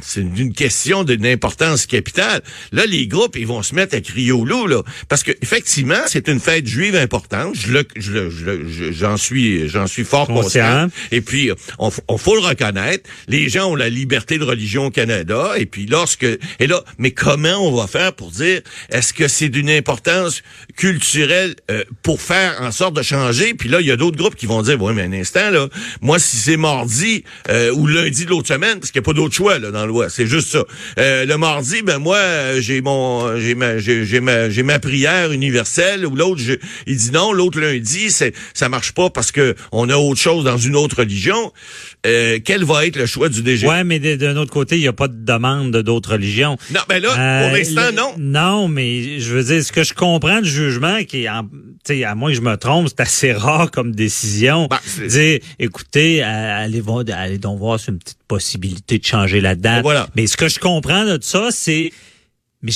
c'est 0.02 0.22
une, 0.22 0.38
une 0.38 0.54
question 0.54 1.04
d'une 1.04 1.26
importance 1.28 1.86
capitale. 1.86 2.42
Là, 2.72 2.86
les 2.88 3.08
groupes, 3.08 3.36
ils 3.38 3.46
vont 3.46 3.62
se 3.62 3.76
mettre 3.76 3.96
à 3.96 4.02
crier 4.02 4.32
au 4.32 4.46
loup, 4.46 4.66
là. 4.66 4.82
Parce 5.10 5.22
que, 5.24 5.32
effectivement, 5.44 6.02
c'est 6.08 6.28
une 6.28 6.40
fête 6.40 6.66
juive 6.68 6.96
importante. 6.96 7.56
Je 7.56 7.72
le, 7.72 7.88
je 7.96 8.12
le- 8.12 8.30
je 8.32 8.46
le- 8.46 8.68
je- 8.68 8.92
j'en 8.92 9.16
suis, 9.18 9.70
j'en 9.70 9.86
suis 9.86 10.04
fort 10.04 10.26
Conscient. 10.28 10.86
conscient. 10.86 10.88
Et 11.12 11.22
puis, 11.22 11.52
on, 11.78 11.92
on 12.08 12.18
faut 12.18 12.34
le 12.36 12.42
reconnaître. 12.42 13.08
Les 13.28 13.48
gens 13.48 13.72
ont 13.72 13.76
la 13.76 13.90
liberté 13.90 14.40
de 14.40 14.44
religion 14.44 14.88
au 14.88 14.92
Canada. 14.92 15.54
Et 15.58 15.68
puis, 15.68 15.86
lorsque, 15.86 16.24
et 16.24 16.68
là, 16.68 16.84
mais 16.98 17.12
comment 17.12 17.58
on 17.68 17.76
va 17.76 17.86
faire 17.88 18.14
pour 18.14 18.32
dire, 18.32 18.62
est-ce 18.90 19.14
que 19.14 19.28
c'est 19.28 19.50
d'une 19.50 19.70
importance 19.70 20.42
culturelle 20.78 21.56
euh, 21.70 21.84
pour 22.04 22.22
faire 22.22 22.56
en 22.62 22.72
sorte 22.72 22.96
de 22.96 23.02
changer? 23.02 23.54
Puis 23.54 23.68
là, 23.68 23.82
il 23.82 23.88
y 23.88 23.92
a 23.92 23.98
d'autres 23.98 24.16
groupes 24.18 24.36
qui 24.36 24.46
vont 24.46 24.62
dire, 24.62 24.82
oui, 24.82 24.94
mais 24.96 25.04
un 25.04 25.12
instant, 25.14 25.50
là, 25.50 25.68
moi, 26.02 26.20
si 26.20 26.38
c'est 26.38 26.56
mardi 26.56 27.24
euh, 27.50 27.72
ou 27.74 27.88
lundi 27.88 28.24
de 28.26 28.30
l'autre 28.30 28.48
semaine, 28.48 28.80
parce 28.80 28.92
qu'il 28.92 29.02
n'y 29.02 29.06
a 29.06 29.08
pas 29.08 29.14
d'autre 29.14 29.36
choix 29.36 29.60
là, 29.60 29.72
dans 29.72 29.86
loi, 29.86 30.10
c'est 30.10 30.28
juste 30.28 30.50
ça. 30.50 30.64
Euh, 31.00 31.26
le 31.26 31.38
mardi, 31.38 31.82
ben 31.82 31.98
moi, 31.98 32.20
j'ai 32.60 32.82
mon, 32.82 33.38
j'ai 33.40 33.56
ma, 33.56 33.80
j'ai, 33.80 34.20
ma, 34.22 34.50
j'ai 34.50 34.64
ma 34.64 34.80
prière 34.80 35.32
universelle. 35.32 36.06
Ou 36.06 36.16
l'autre, 36.16 36.42
je- 36.42 36.54
il 36.86 36.96
dit 36.96 37.12
non. 37.12 37.34
L'autre 37.34 37.60
lundi, 37.60 38.12
c'est, 38.12 38.34
ça 38.54 38.70
marche 38.70 38.92
pas 38.94 39.10
parce 39.10 39.32
que 39.32 39.56
on 39.72 39.90
a 39.90 39.96
autre 39.98 40.22
chose 40.22 40.44
dans 40.46 40.58
une 40.58 40.76
autre 40.76 40.98
religion. 41.00 41.52
Euh, 42.06 42.40
quel 42.44 42.64
va 42.64 42.86
être 42.86 42.96
le 42.96 43.06
choix 43.06 43.28
du 43.30 43.42
DG? 43.42 43.68
ouais, 43.68 43.84
mais 43.84 44.00
d'un 44.00 44.38
autre 44.38 44.52
côté, 44.54 44.76
il 44.78 44.82
n'y 44.82 44.88
a 44.88 44.94
pas 44.94 45.08
de 45.08 45.26
demande 45.26 45.72
de 45.72 45.82
d'autres 45.82 46.12
religions. 46.14 46.58
Non, 46.72 46.82
ben 46.88 47.02
là, 47.02 47.10
pour 47.48 47.58
l'instant, 47.58 47.92
non. 47.96 48.14
Non, 48.18 48.68
mais 48.68 49.20
je 49.20 49.34
veux 49.34 49.44
dire, 49.44 49.64
ce 49.64 49.72
que 49.72 49.84
je 49.84 49.94
comprends 49.94 50.42
du 50.42 50.50
jugement, 50.68 51.04
qui 51.04 51.28
sais, 51.86 52.04
à 52.04 52.16
moins 52.16 52.30
que 52.30 52.36
je 52.36 52.42
me 52.42 52.56
trompe, 52.56 52.88
c'est 52.88 53.00
assez 53.00 53.34
rare 53.34 53.72
comme 53.72 53.94
décision. 53.94 54.68
Ben, 54.68 55.08
dire, 55.08 55.40
écoutez, 55.60 56.22
allez, 56.22 57.38
donc 57.38 57.60
voir, 57.60 57.80
c'est 57.80 57.92
une 57.92 58.00
petite 58.00 58.24
possibilité 58.28 59.00
de 59.00 59.06
changer 59.06 59.42
la 59.42 59.56
date. 59.56 59.84
Voilà. 59.84 60.08
Mais 60.16 60.28
ce 60.28 60.38
que 60.38 60.48
je 60.48 60.60
comprends 60.60 61.06
de 61.06 61.20
ça, 61.22 61.50
c'est, 61.52 61.92
mais 62.62 62.72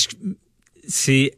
c'est, 0.88 1.32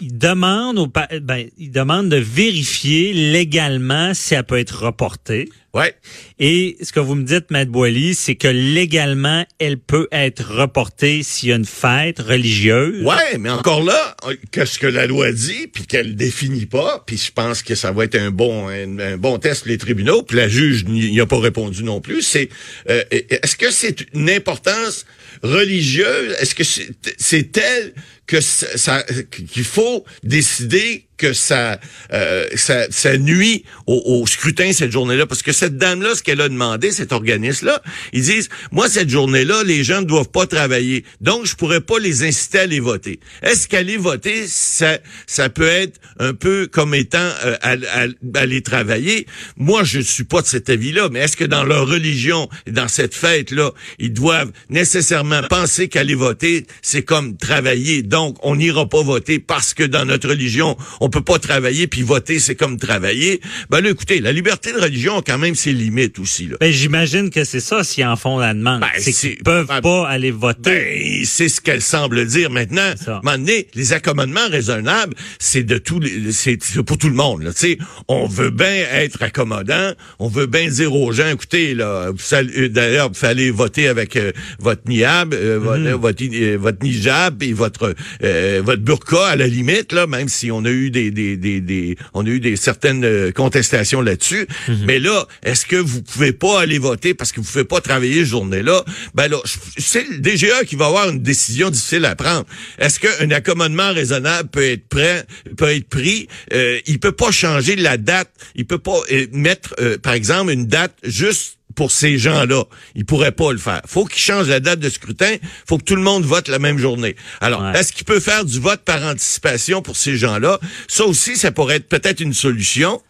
il 0.00 0.18
demande 0.18 0.78
au, 0.78 0.86
ben, 0.86 1.48
il 1.58 1.70
demande 1.70 2.08
de 2.08 2.16
vérifier 2.16 3.12
légalement 3.12 4.14
si 4.14 4.34
elle 4.34 4.44
peut 4.44 4.58
être 4.58 4.84
reportée. 4.84 5.48
Ouais. 5.76 5.94
Et 6.38 6.76
ce 6.82 6.90
que 6.92 7.00
vous 7.00 7.14
me 7.14 7.24
dites, 7.24 7.50
Matt 7.50 7.68
Boily, 7.68 8.14
c'est 8.14 8.34
que 8.34 8.48
légalement, 8.48 9.44
elle 9.58 9.78
peut 9.78 10.08
être 10.10 10.42
reportée 10.50 11.22
s'il 11.22 11.50
y 11.50 11.52
a 11.52 11.56
une 11.56 11.66
fête 11.66 12.18
religieuse. 12.18 13.04
Ouais, 13.04 13.36
mais 13.38 13.50
encore 13.50 13.82
là, 13.82 14.16
qu'est-ce 14.52 14.78
que 14.78 14.86
la 14.86 15.06
loi 15.06 15.32
dit, 15.32 15.66
puis 15.66 15.84
qu'elle 15.86 16.16
définit 16.16 16.64
pas, 16.66 17.04
puis 17.06 17.18
je 17.18 17.30
pense 17.30 17.62
que 17.62 17.74
ça 17.74 17.92
va 17.92 18.04
être 18.04 18.14
un 18.16 18.30
bon 18.30 18.68
un, 18.68 19.16
bon 19.18 19.38
test 19.38 19.62
pour 19.62 19.68
les 19.68 19.78
tribunaux, 19.78 20.22
puis 20.22 20.36
la 20.38 20.48
juge 20.48 20.84
n'y 20.86 21.20
a 21.20 21.26
pas 21.26 21.38
répondu 21.38 21.82
non 21.84 22.00
plus, 22.00 22.22
c'est 22.22 22.48
euh, 22.88 23.02
est-ce 23.10 23.56
que 23.56 23.70
c'est 23.70 24.06
une 24.14 24.30
importance 24.30 25.04
religieuse, 25.42 26.34
est-ce 26.40 26.54
que 26.54 26.64
c'est 26.64 26.88
c'est 27.18 27.52
tel 27.52 27.92
que 28.26 28.40
ça- 28.40 29.04
qu'il 29.30 29.64
faut 29.64 30.04
décider 30.22 31.05
que 31.16 31.32
ça, 31.32 31.80
euh, 32.12 32.46
ça, 32.54 32.86
ça 32.90 33.16
nuit 33.18 33.64
au, 33.86 34.02
au 34.22 34.26
scrutin 34.26 34.72
cette 34.72 34.92
journée-là. 34.92 35.26
Parce 35.26 35.42
que 35.42 35.52
cette 35.52 35.76
dame-là, 35.78 36.14
ce 36.14 36.22
qu'elle 36.22 36.40
a 36.40 36.48
demandé, 36.48 36.92
cet 36.92 37.12
organisme-là, 37.12 37.82
ils 38.12 38.22
disent, 38.22 38.48
moi, 38.72 38.88
cette 38.88 39.08
journée-là, 39.10 39.62
les 39.64 39.84
gens 39.84 40.00
ne 40.00 40.06
doivent 40.06 40.30
pas 40.30 40.46
travailler. 40.46 41.04
Donc, 41.20 41.46
je 41.46 41.54
pourrais 41.56 41.80
pas 41.80 41.98
les 41.98 42.22
inciter 42.24 42.58
à 42.58 42.62
aller 42.62 42.80
voter. 42.80 43.20
Est-ce 43.42 43.68
qu'aller 43.68 43.96
voter, 43.96 44.46
ça, 44.46 44.98
ça 45.26 45.48
peut 45.48 45.66
être 45.68 45.98
un 46.18 46.34
peu 46.34 46.66
comme 46.70 46.94
étant 46.94 47.18
euh, 47.44 47.56
à- 47.62 47.72
à- 48.04 48.38
aller 48.40 48.62
travailler? 48.62 49.26
Moi, 49.56 49.84
je 49.84 50.00
suis 50.00 50.24
pas 50.24 50.42
de 50.42 50.46
cet 50.46 50.68
avis-là, 50.70 51.08
mais 51.10 51.20
est-ce 51.20 51.36
que 51.36 51.44
dans 51.44 51.64
leur 51.64 51.86
religion, 51.88 52.48
dans 52.66 52.88
cette 52.88 53.14
fête-là, 53.14 53.72
ils 53.98 54.12
doivent 54.12 54.52
nécessairement 54.70 55.42
penser 55.48 55.88
qu'aller 55.88 56.14
voter, 56.14 56.66
c'est 56.82 57.02
comme 57.02 57.36
travailler? 57.36 58.02
Donc, 58.02 58.36
on 58.42 58.56
n'ira 58.56 58.88
pas 58.88 59.02
voter 59.02 59.38
parce 59.38 59.74
que 59.74 59.82
dans 59.82 60.04
notre 60.04 60.28
religion, 60.28 60.76
on 61.00 61.05
peut 61.08 61.22
pas 61.22 61.38
travailler, 61.38 61.86
puis 61.86 62.02
voter, 62.02 62.38
c'est 62.38 62.54
comme 62.54 62.78
travailler. 62.78 63.40
Ben 63.70 63.80
là, 63.80 63.90
écoutez, 63.90 64.20
la 64.20 64.32
liberté 64.32 64.72
de 64.72 64.78
religion 64.78 65.18
a 65.18 65.22
quand 65.22 65.38
même 65.38 65.54
ses 65.54 65.72
limites 65.72 66.18
aussi. 66.18 66.46
Là. 66.46 66.56
Ben, 66.60 66.72
j'imagine 66.72 67.30
que 67.30 67.44
c'est 67.44 67.60
ça 67.60 67.84
s'ils 67.84 68.04
en 68.04 68.16
font 68.16 68.38
la 68.38 68.54
demande. 68.54 68.80
Ben, 68.80 68.88
c'est 68.98 69.12
qu'ils 69.12 69.42
peuvent 69.42 69.66
ben, 69.66 69.80
pas 69.80 70.08
aller 70.08 70.30
voter. 70.30 70.70
Ben, 70.70 71.24
c'est 71.24 71.48
ce 71.48 71.60
qu'elle 71.60 71.82
semble 71.82 72.26
dire 72.26 72.50
maintenant. 72.50 72.92
C'est 72.96 73.04
ça. 73.04 73.16
À 73.16 73.18
un 73.18 73.22
moment 73.22 73.38
donné, 73.38 73.68
les 73.74 73.92
accommodements 73.92 74.48
raisonnables, 74.50 75.14
c'est 75.38 75.62
de 75.62 75.80
les, 76.00 76.32
c'est 76.32 76.58
pour 76.84 76.98
tout 76.98 77.08
le 77.08 77.14
monde. 77.14 77.42
Là. 77.42 77.52
Tu 77.52 77.60
sais, 77.60 77.78
on 78.08 78.26
veut 78.26 78.50
bien 78.50 78.84
être 78.92 79.22
accommodant, 79.22 79.92
on 80.18 80.28
veut 80.28 80.46
bien 80.46 80.68
dire 80.68 80.92
aux 80.94 81.12
gens, 81.12 81.28
écoutez, 81.28 81.74
là, 81.74 82.10
vous 82.10 82.34
allez- 82.34 82.52
euh, 82.64 82.68
d'ailleurs, 82.68 83.08
vous 83.08 83.14
fallait 83.14 83.50
voter 83.50 83.88
avec 83.88 84.16
euh, 84.16 84.32
votre 84.58 84.82
niab, 84.88 85.34
euh, 85.34 85.58
votre, 85.58 85.80
Mhm. 85.82 85.92
votre, 85.92 86.56
votre 86.56 86.82
nijab 86.84 87.42
et 87.42 87.52
votre 87.52 87.94
euh, 88.24 88.62
votre 88.64 88.82
burqa 88.82 89.26
à 89.26 89.36
la 89.36 89.46
limite, 89.46 89.92
là, 89.92 90.06
même 90.06 90.28
si 90.28 90.50
on 90.50 90.64
a 90.64 90.70
eu 90.70 90.90
des, 90.96 91.10
des, 91.10 91.36
des, 91.36 91.60
des 91.60 91.96
on 92.14 92.24
a 92.24 92.28
eu 92.28 92.40
des 92.40 92.56
certaines 92.56 93.04
euh, 93.04 93.32
contestations 93.32 94.00
là-dessus. 94.00 94.46
Mhm. 94.68 94.84
Mais 94.86 94.98
là, 94.98 95.26
est-ce 95.42 95.66
que 95.66 95.76
vous 95.76 96.02
pouvez 96.02 96.32
pas 96.32 96.60
aller 96.60 96.78
voter 96.78 97.14
parce 97.14 97.32
que 97.32 97.40
vous 97.40 97.50
pouvez 97.50 97.64
pas 97.64 97.80
travailler 97.80 98.20
cette 98.20 98.30
journée-là? 98.30 98.84
Ben 99.14 99.28
là, 99.28 99.38
c'est 99.76 100.06
le 100.08 100.18
DGA 100.18 100.64
qui 100.64 100.76
va 100.76 100.86
avoir 100.86 101.10
une 101.10 101.22
décision 101.22 101.70
difficile 101.70 102.04
à 102.04 102.14
prendre. 102.16 102.46
Est-ce 102.78 102.98
qu'un 103.00 103.30
accommodement 103.30 103.92
raisonnable 103.92 104.48
peut 104.48 104.64
être 104.64 104.88
prêt, 104.88 105.26
peut 105.56 105.70
être 105.70 105.88
pris? 105.88 106.28
Euh, 106.52 106.80
il 106.86 106.98
peut 106.98 107.12
pas 107.12 107.30
changer 107.30 107.76
la 107.76 107.96
date. 107.96 108.30
Il 108.54 108.66
peut 108.66 108.78
pas 108.78 109.00
euh, 109.12 109.26
mettre, 109.32 109.74
euh, 109.80 109.98
par 109.98 110.14
exemple, 110.14 110.52
une 110.52 110.66
date 110.66 110.94
juste 111.02 111.55
pour 111.76 111.92
ces 111.92 112.18
gens-là. 112.18 112.64
Il 112.96 113.04
pourrait 113.04 113.30
pas 113.32 113.52
le 113.52 113.58
faire. 113.58 113.82
Faut 113.86 114.04
qu'il 114.06 114.20
change 114.20 114.48
la 114.48 114.58
date 114.58 114.80
de 114.80 114.88
scrutin. 114.88 115.36
Faut 115.68 115.78
que 115.78 115.84
tout 115.84 115.94
le 115.94 116.02
monde 116.02 116.24
vote 116.24 116.48
la 116.48 116.58
même 116.58 116.78
journée. 116.78 117.14
Alors, 117.40 117.62
Ouais. 117.62 117.78
est-ce 117.78 117.92
qu'il 117.92 118.04
peut 118.04 118.18
faire 118.18 118.44
du 118.44 118.58
vote 118.58 118.80
par 118.84 119.02
anticipation 119.04 119.82
pour 119.82 119.96
ces 119.96 120.16
gens-là? 120.16 120.58
Ça 120.88 121.04
aussi, 121.04 121.36
ça 121.36 121.52
pourrait 121.52 121.76
être 121.76 121.88
peut-être 121.88 122.20
une 122.20 122.32
solution. 122.34 123.00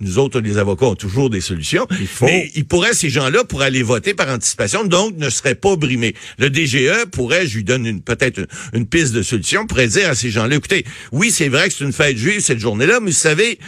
Nous 0.00 0.18
autres, 0.18 0.40
les 0.40 0.58
avocats, 0.58 0.86
ont 0.86 0.94
toujours 0.94 1.28
des 1.28 1.40
solutions. 1.40 1.86
Mais 2.22 2.50
ils 2.54 2.64
pourraient, 2.64 2.94
ces 2.94 3.10
gens-là, 3.10 3.44
pour 3.44 3.62
aller 3.62 3.82
voter 3.82 4.14
par 4.14 4.28
anticipation, 4.28 4.84
donc 4.84 5.16
ne 5.16 5.28
seraient 5.28 5.54
pas 5.56 5.76
brimés. 5.76 6.14
Le 6.38 6.50
DGE 6.50 7.06
pourrait, 7.10 7.46
je 7.46 7.56
lui 7.56 7.64
donne 7.64 7.84
une, 7.84 8.00
peut-être 8.00 8.46
une, 8.72 8.86
piste 8.86 9.12
de 9.12 9.22
solution, 9.22 9.66
pourrait 9.66 9.88
dire 9.88 10.10
à 10.10 10.14
ces 10.14 10.30
gens-là, 10.30 10.56
écoutez, 10.56 10.84
oui, 11.12 11.30
c'est 11.30 11.48
vrai 11.48 11.68
que 11.68 11.74
c'est 11.74 11.84
une 11.84 11.92
fête 11.92 12.16
juive 12.16 12.40
cette 12.40 12.60
journée-là, 12.60 13.00
mais 13.00 13.10
vous 13.10 13.16
savez, 13.16 13.58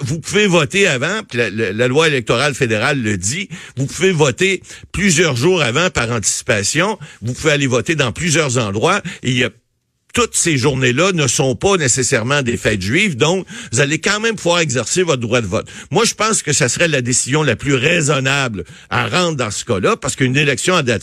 vous 0.00 0.20
pouvez 0.20 0.46
voter 0.46 0.86
avant, 0.86 1.20
la, 1.34 1.50
la, 1.50 1.88
loi 1.88 2.08
électorale 2.08 2.54
fédérale 2.54 3.02
le 3.02 3.18
dit, 3.18 3.48
vous 3.76 3.86
pouvez 3.86 4.12
voter 4.12 4.62
plusieurs 4.92 5.36
jours 5.36 5.62
avant 5.62 5.90
par 5.90 6.10
anticipation, 6.10 6.98
vous 7.20 7.34
pouvez 7.34 7.52
aller 7.52 7.66
voter 7.66 7.96
dans 7.96 8.12
plusieurs 8.12 8.56
endroits, 8.58 9.02
et 9.22 9.30
il 9.30 9.38
y 9.38 9.44
a 9.44 9.50
toutes 10.12 10.34
ces 10.34 10.56
journées-là 10.56 11.12
ne 11.12 11.26
sont 11.26 11.54
pas 11.54 11.76
nécessairement 11.76 12.42
des 12.42 12.56
fêtes 12.56 12.82
juives, 12.82 13.16
donc 13.16 13.46
vous 13.72 13.80
allez 13.80 13.98
quand 13.98 14.20
même 14.20 14.36
pouvoir 14.36 14.60
exercer 14.60 15.02
votre 15.02 15.20
droit 15.20 15.40
de 15.40 15.46
vote. 15.46 15.68
Moi, 15.90 16.04
je 16.04 16.14
pense 16.14 16.42
que 16.42 16.52
ça 16.52 16.68
serait 16.68 16.88
la 16.88 17.00
décision 17.00 17.42
la 17.42 17.56
plus 17.56 17.74
raisonnable 17.74 18.64
à 18.90 19.08
rendre 19.08 19.36
dans 19.36 19.50
ce 19.50 19.64
cas-là, 19.64 19.96
parce 19.96 20.16
qu'une 20.16 20.36
élection 20.36 20.74
à 20.74 20.82
date 20.82 21.02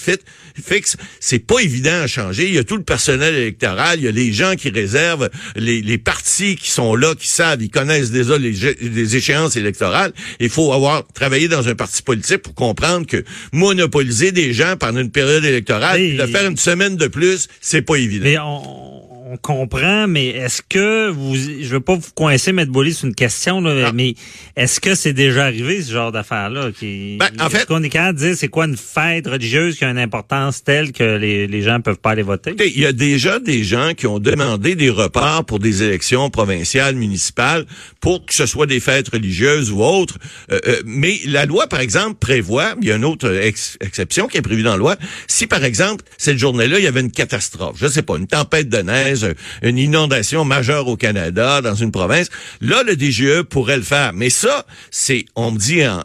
fixe, 0.64 0.98
c'est 1.20 1.40
pas 1.40 1.60
évident 1.60 2.02
à 2.02 2.08
changer. 2.08 2.48
Il 2.48 2.54
y 2.54 2.58
a 2.58 2.64
tout 2.64 2.78
le 2.78 2.84
personnel 2.84 3.36
électoral, 3.36 4.00
il 4.00 4.06
y 4.06 4.08
a 4.08 4.12
les 4.12 4.32
gens 4.34 4.56
qui 4.56 4.70
réservent, 4.70 5.30
les, 5.56 5.82
les 5.82 5.98
partis 5.98 6.56
qui 6.56 6.70
sont 6.70 6.96
là, 6.96 7.16
qui 7.16 7.28
savent, 7.28 7.62
ils 7.62 7.70
connaissent 7.70 8.12
déjà 8.12 8.38
les, 8.38 8.52
les 8.82 9.16
échéances 9.16 9.56
électorales. 9.56 10.14
Il 10.40 10.50
faut 10.50 10.72
avoir 10.74 11.06
travaillé 11.14 11.48
dans 11.48 11.68
un 11.68 11.76
parti 11.76 12.02
politique 12.02 12.40
pour 12.40 12.54
comprendre 12.54 13.08
que 13.08 13.24
monopoliser 13.52 14.32
des 14.32 14.54
gens 14.54 14.76
pendant 14.78 15.00
une 15.00 15.12
période 15.12 15.44
électorale, 15.44 16.18
de 16.18 16.26
faire 16.26 16.46
une 16.46 16.58
semaine 16.58 16.96
de 16.96 17.08
plus, 17.08 17.48
c'est 17.62 17.82
pas 17.82 17.96
évident 17.96 18.20
on 18.38 18.99
comprend, 19.38 20.08
mais 20.08 20.28
est-ce 20.28 20.62
que 20.68 21.10
vous, 21.10 21.36
je 21.36 21.68
veux 21.68 21.80
pas 21.80 21.96
vous 21.96 22.12
coincer, 22.16 22.52
mettre 22.52 22.72
Bolly 22.72 22.94
sur 22.94 23.08
une 23.08 23.16
question, 23.16 23.62
là, 23.62 23.92
mais 23.94 24.16
est-ce 24.56 24.80
que 24.80 24.96
c'est 24.96 25.14
déjà 25.14 25.46
arrivé 25.46 25.82
ce 25.82 25.92
genre 25.92 26.12
d'affaire-là? 26.12 26.72
Qui, 26.78 27.18
ben, 27.20 27.30
en 27.40 27.50
fait, 27.50 27.66
qu'on 27.66 27.84
est 27.84 27.90
capable 27.90 28.20
de 28.20 28.26
dire 28.26 28.38
c'est 28.38 28.48
quoi 28.48 28.66
une 28.66 28.78
fête 28.78 29.28
religieuse 29.28 29.78
qui 29.78 29.86
a 29.86 29.90
une 29.90 29.98
importance 29.98 30.64
telle 30.64 30.92
que 30.92 31.18
les, 31.18 31.48
les 31.48 31.62
gens 31.62 31.82
peuvent 31.82 31.98
pas 31.98 32.12
aller 32.12 32.24
voter? 32.24 32.56
Il 32.60 32.80
y 32.80 32.86
a 32.86 32.94
déjà 32.94 33.40
des 33.40 33.64
gens 33.64 33.94
qui 33.96 34.08
ont 34.08 34.20
demandé 34.20 34.76
des 34.76 34.90
reports 34.90 35.46
pour 35.46 35.60
des 35.60 35.84
élections 35.84 36.30
provinciales, 36.30 36.96
municipales, 36.96 37.66
pour 38.02 38.26
que 38.26 38.34
ce 38.34 38.46
soit 38.46 38.66
des 38.66 38.80
fêtes 38.80 39.10
religieuses 39.10 39.72
ou 39.72 39.84
autres. 39.84 40.18
Euh, 40.52 40.60
euh, 40.68 40.82
mais 40.86 41.20
la 41.26 41.46
loi, 41.46 41.68
par 41.68 41.80
exemple, 41.80 42.16
prévoit, 42.20 42.76
il 42.82 42.88
y 42.88 42.92
a 42.92 42.96
une 42.96 43.06
autre 43.06 43.30
exception 43.82 44.28
qui 44.28 44.38
est 44.38 44.42
prévue 44.42 44.64
dans 44.64 44.72
la 44.72 44.78
loi, 44.78 44.96
si 45.28 45.48
par 45.48 45.64
exemple 45.64 46.04
cette 46.18 46.38
journée-là 46.38 46.80
il 46.80 46.84
y 46.84 46.88
avait 46.88 47.02
une 47.02 47.12
catastrophe, 47.12 47.78
je 47.80 47.88
sais 47.88 48.02
pas, 48.02 48.18
une 48.18 48.28
tempête 48.28 48.70
de 48.70 48.78
neige 48.78 49.19
une 49.62 49.78
inondation 49.78 50.46
majeure 50.46 50.88
au 50.88 50.98
Canada, 50.98 51.62
dans 51.62 51.76
une 51.76 51.92
province, 51.92 52.30
là, 52.62 52.84
le 52.84 52.96
DGE 52.96 53.44
pourrait 53.44 53.78
le 53.78 53.84
faire. 53.84 54.14
Mais 54.14 54.30
ça, 54.30 54.66
c'est, 54.92 55.26
on 55.36 55.52
me 55.52 55.58
dit, 55.58 55.82
un, 55.82 56.02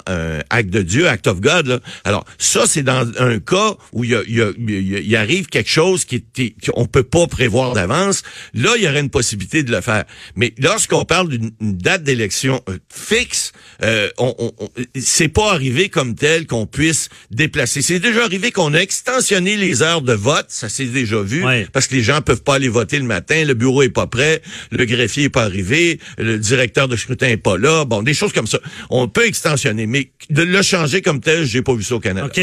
acte 0.51 0.71
de 0.71 0.83
Dieu, 0.83 1.09
act 1.09 1.27
of 1.27 1.41
God. 1.41 1.67
Là. 1.67 1.81
Alors, 2.05 2.25
ça, 2.39 2.65
c'est 2.67 2.83
dans 2.83 3.07
un 3.19 3.39
cas 3.39 3.75
où 3.93 4.05
il 4.05 4.11
y, 4.11 4.15
a, 4.15 4.23
il 4.27 5.09
y, 5.09 5.17
arrive 5.17 5.47
quelque 5.47 5.71
chose 5.71 6.05
qui 6.05 6.25
qu'on 6.67 6.87
peut 6.87 7.03
pas 7.03 7.27
prévoir 7.27 7.73
d'avance. 7.73 8.23
Là, 8.55 8.75
il 8.77 8.85
y 8.85 8.89
aurait 8.89 9.01
une 9.01 9.11
possibilité 9.11 9.63
de 9.63 9.71
le 9.71 9.81
faire. 9.81 10.05
Mais 10.37 10.53
lorsqu'on 10.59 11.05
parle 11.05 11.29
d'une 11.29 11.53
date 11.61 12.03
d'élection 12.03 12.63
euh, 12.69 12.79
fixe, 12.93 13.53
euh, 13.83 14.09
on, 14.19 14.35
on, 14.39 14.69
c'est 14.99 15.29
pas 15.29 15.53
arrivé 15.53 15.89
comme 15.89 16.15
tel 16.15 16.47
qu'on 16.47 16.67
puisse 16.67 17.09
déplacer. 17.31 17.83
C'est 17.83 17.99
déjà 17.99 18.25
arrivé 18.25 18.53
qu'on 18.53 18.75
a 18.75 18.79
extensionné 18.79 19.57
les 19.57 19.83
heures 19.83 20.03
de 20.03 20.13
vote, 20.13 20.47
ça 20.49 20.69
s'est 20.69 20.87
déjà 20.87 21.21
vu, 21.21 21.45
parce 21.73 21.87
que 21.87 21.95
les 21.95 22.03
gens 22.03 22.21
peuvent 22.21 22.43
pas 22.43 22.55
aller 22.55 22.69
voter 22.69 22.99
le 22.99 23.04
matin, 23.07 23.45
le 23.45 23.55
bureau 23.55 23.83
est 23.83 23.89
pas 23.89 24.07
prêt, 24.07 24.43
le 24.71 24.85
greffier 24.85 25.25
est 25.25 25.29
pas 25.31 25.45
arrivé, 25.45 26.01
le 26.19 26.39
directeur 26.39 26.89
de 26.89 26.97
scrutin 26.97 27.29
est 27.29 27.37
pas 27.37 27.57
là, 27.57 27.85
bon, 27.85 28.03
des 28.03 28.15
choses 28.15 28.33
comme 28.33 28.47
ça. 28.47 28.59
On 28.91 29.09
peut 29.09 29.27
extensionner, 29.27 29.87
mais 29.87 30.11
de 30.31 30.43
le 30.43 30.63
changer 30.63 31.03
comme 31.03 31.21
tel, 31.21 31.45
j'ai 31.45 31.63
pas 31.63 31.75
vu 31.75 31.83
ça 31.83 31.97
au 31.97 32.01
Canada. 32.01 32.27
OK. 32.27 32.41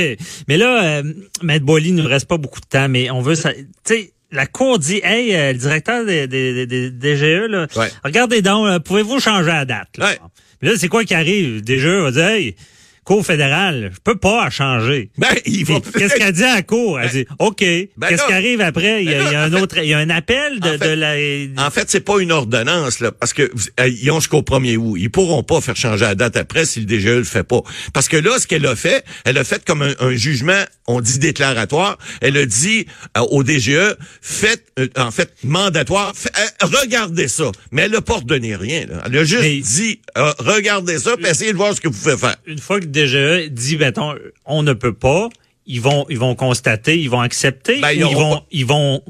Mais 0.48 0.58
là, 0.58 0.84
euh, 0.84 1.14
Maître 1.44 1.66
Boily, 1.66 1.90
il 1.90 1.96
ne 1.96 2.04
reste 2.08 2.28
pas 2.28 2.38
beaucoup 2.38 2.62
de 2.62 2.68
temps, 2.68 2.90
mais 2.90 3.10
on 3.12 3.22
veut 3.22 3.36
ça. 3.36 3.54
Tu 3.54 3.66
sais, 3.86 4.14
la 4.32 4.46
Cour 4.46 4.80
dit, 4.80 5.02
hey, 5.04 5.36
euh, 5.36 5.52
le 5.52 5.58
directeur 5.58 6.06
des, 6.06 6.28
des, 6.28 6.66
des, 6.66 6.90
DGE, 6.90 7.50
là, 7.50 7.68
regardez 8.04 8.42
donc, 8.42 8.84
pouvez-vous 8.84 9.20
changer 9.20 9.48
la 9.48 9.66
date? 9.66 9.90
Là, 9.98 10.14
là 10.62 10.72
c'est 10.78 10.88
quoi 10.88 11.04
qui 11.04 11.14
arrive? 11.14 11.56
Le 11.56 11.62
DGE 11.62 11.86
va 11.86 12.12
dire, 12.12 12.28
hey, 12.28 12.56
Cour 13.04 13.26
fédérale, 13.26 13.90
je 13.96 14.00
peux 14.04 14.18
pas 14.18 14.48
changer. 14.52 15.10
Ben, 15.18 15.30
il 15.48 15.66
va 15.66 15.80
Qu'est-ce 15.98 16.16
qu'elle 16.16 16.34
dit 16.34 16.44
à 16.44 16.56
la 16.56 16.62
Cour? 16.62 17.00
Elle 17.00 17.08
ben, 17.08 17.14
dit, 17.14 17.26
OK. 17.40 17.64
Ben 17.98 18.08
Qu'est-ce 18.08 18.28
qui 18.28 18.34
arrive 18.34 18.62
après? 18.62 19.04
Il 19.04 19.10
y, 19.10 19.16
a, 19.16 19.42
un 19.42 19.54
autre, 19.54 19.80
il 19.80 19.90
y 19.90 19.94
a 19.96 19.98
un 19.98 20.10
appel 20.12 20.60
de, 20.60 20.78
de 20.78 20.90
la... 20.90 21.66
En 21.66 21.72
fait, 21.72 21.90
c'est 21.90 22.02
pas 22.02 22.20
une 22.20 22.32
ordonnance, 22.32 23.00
là, 23.00 23.12
parce 23.12 23.34
que 23.34 23.52
euh, 23.80 23.88
ils 23.88 24.12
ont 24.12 24.20
jusqu'au 24.20 24.44
1er 24.44 24.78
août. 24.78 24.98
Ils 25.00 25.10
pourront 25.10 25.42
pas 25.42 25.62
faire 25.62 25.76
changer 25.76 26.06
la 26.06 26.14
date 26.14 26.38
après 26.38 26.66
si 26.66 26.80
le 26.80 26.86
DGE 26.86 27.08
le 27.08 27.24
fait 27.24 27.44
pas. 27.44 27.62
Parce 27.92 28.08
que 28.08 28.18
là, 28.18 28.38
ce 28.38 28.46
qu'elle 28.46 28.68
a 28.68 28.76
fait, 28.76 29.04
elle 29.26 29.40
a 29.40 29.44
fait 29.44 29.66
comme 29.66 29.82
un, 29.82 30.16
jugement, 30.16 30.64
on 30.86 31.02
dit 31.02 31.18
déclaratoire. 31.18 31.98
Elle 32.22 32.38
a 32.38 32.46
dit 32.46 32.86
euh, 33.18 33.22
au 33.32 33.44
DGE, 33.44 33.96
faites, 34.22 34.64
euh, 34.78 34.88
en 34.96 35.10
fait, 35.10 35.34
mandatoire, 35.44 36.14
regardez 36.62 37.28
ça. 37.28 37.52
Mais 37.72 37.84
elle 37.84 37.96
a 37.96 38.02
pas 38.02 38.14
ordonné 38.14 38.56
rien, 38.56 38.86
là. 38.86 39.02
Elle 39.08 39.18
a 39.18 39.24
juste 39.24 39.74
dit, 39.74 40.02
regardez 40.16 41.00
ça, 41.00 41.18
puis 41.18 41.26
essayez 41.26 41.52
de 41.52 41.58
voir 41.58 41.76
ce 41.76 41.82
que 41.82 41.88
vous 41.88 41.98
pouvez 41.98 42.18
faire. 42.18 42.36
Une 42.46 42.60
fois 42.60 42.80
que 42.80 42.91
DGE 42.92 43.50
dit, 43.50 43.78
mettons, 43.78 44.16
on 44.46 44.64
ne 44.64 44.74
peut 44.74 44.94
pas, 44.94 45.30
ils 45.66 45.82
vont, 45.82 46.06
ils 46.10 46.20
vont 46.20 46.36
constater, 46.36 47.00
ils 47.00 47.10
vont 47.10 47.22
accepter, 47.22 47.80
ben, 47.80 47.92
ils, 47.92 48.04
vont, 48.04 48.44
ils 48.52 48.66
vont 48.66 49.04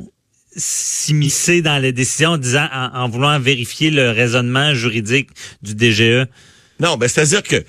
s'immiscer 0.55 1.61
dans 1.61 1.77
les 1.77 1.91
décisions 1.91 2.31
en 2.31 2.37
disant, 2.37 2.67
en, 2.71 3.09
voulant 3.09 3.39
vérifier 3.39 3.89
le 3.89 4.11
raisonnement 4.11 4.73
juridique 4.73 5.29
du 5.61 5.73
DGE. 5.75 6.27
Non, 6.79 6.97
ben 6.97 7.07
c'est-à-dire 7.07 7.43
que 7.43 7.63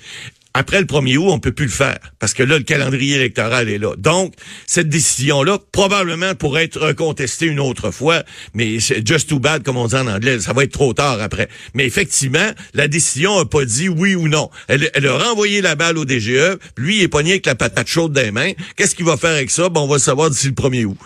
après 0.53 0.79
le 0.79 0.85
1er 0.85 1.17
août, 1.17 1.29
on 1.29 1.39
peut 1.39 1.51
plus 1.51 1.65
le 1.65 1.71
faire 1.71 1.99
parce 2.19 2.33
que 2.33 2.43
là, 2.43 2.57
le 2.57 2.63
calendrier 2.63 3.15
électoral 3.15 3.69
est 3.69 3.77
là. 3.77 3.95
Donc, 3.97 4.33
cette 4.67 4.89
décision-là, 4.89 5.57
probablement 5.71 6.35
pourrait 6.35 6.65
être 6.65 6.79
recontestée 6.79 7.47
une 7.47 7.59
autre 7.59 7.91
fois, 7.91 8.23
mais 8.53 8.79
c'est 8.79 9.05
just 9.05 9.29
too 9.29 9.39
bad, 9.39 9.63
comme 9.63 9.77
on 9.77 9.87
dit 9.87 9.95
en 9.95 10.07
anglais. 10.07 10.39
Ça 10.39 10.53
va 10.53 10.63
être 10.63 10.73
trop 10.73 10.93
tard 10.93 11.21
après. 11.21 11.49
Mais 11.73 11.85
effectivement, 11.85 12.51
la 12.73 12.87
décision 12.87 13.37
a 13.39 13.45
pas 13.45 13.65
dit 13.65 13.89
oui 13.89 14.15
ou 14.15 14.27
non. 14.27 14.49
Elle, 14.67 14.89
elle 14.93 15.07
a 15.07 15.17
renvoyé 15.17 15.61
la 15.61 15.75
balle 15.75 15.97
au 15.97 16.05
DGE. 16.05 16.57
Lui, 16.77 16.97
il 16.97 17.03
est 17.03 17.07
pogné 17.07 17.31
avec 17.31 17.45
la 17.45 17.55
patate 17.55 17.87
chaude 17.87 18.13
des 18.13 18.31
mains. 18.31 18.51
Qu'est-ce 18.75 18.95
qu'il 18.95 19.05
va 19.05 19.17
faire 19.17 19.31
avec 19.31 19.49
ça? 19.49 19.69
Bon, 19.69 19.81
on 19.81 19.87
va 19.87 19.95
le 19.95 20.01
savoir 20.01 20.29
d'ici 20.29 20.47
le 20.47 20.53
1er 20.53 20.85
août. 20.85 20.97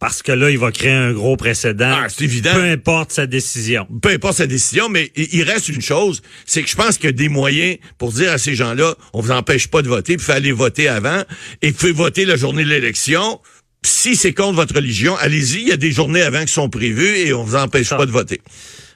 Parce 0.00 0.22
que 0.22 0.32
là, 0.32 0.50
il 0.50 0.58
va 0.58 0.72
créer 0.72 0.92
un 0.92 1.12
gros 1.12 1.36
précédent. 1.36 1.92
Ah, 1.94 2.06
c'est 2.08 2.24
évident. 2.24 2.54
Peu 2.54 2.64
importe 2.64 3.12
sa 3.12 3.26
décision. 3.26 3.86
Peu 4.00 4.08
importe 4.08 4.38
sa 4.38 4.46
décision, 4.46 4.88
mais 4.88 5.12
il 5.14 5.42
reste 5.42 5.68
une 5.68 5.82
chose, 5.82 6.22
c'est 6.46 6.62
que 6.62 6.70
je 6.70 6.74
pense 6.74 6.96
qu'il 6.96 7.04
y 7.04 7.10
a 7.10 7.12
des 7.12 7.28
moyens 7.28 7.76
pour 7.98 8.10
dire 8.10 8.32
à 8.32 8.38
ces 8.38 8.54
gens-là, 8.54 8.94
on 9.12 9.20
vous 9.20 9.30
empêche 9.30 9.68
pas 9.68 9.82
de 9.82 9.88
voter, 9.88 10.16
puis 10.16 10.32
aller 10.32 10.52
voter 10.52 10.88
avant, 10.88 11.22
et 11.60 11.70
vous 11.70 11.76
pouvez 11.76 11.92
voter 11.92 12.24
la 12.24 12.36
journée 12.36 12.64
de 12.64 12.70
l'élection. 12.70 13.40
Si 13.82 14.16
c'est 14.16 14.32
contre 14.32 14.56
votre 14.56 14.74
religion, 14.74 15.16
allez-y, 15.18 15.60
il 15.60 15.68
y 15.68 15.72
a 15.72 15.76
des 15.76 15.92
journées 15.92 16.22
avant 16.22 16.44
qui 16.46 16.52
sont 16.52 16.70
prévues 16.70 17.18
et 17.18 17.34
on 17.34 17.44
vous 17.44 17.56
empêche 17.56 17.90
pas 17.90 18.06
de 18.06 18.10
voter. 18.10 18.40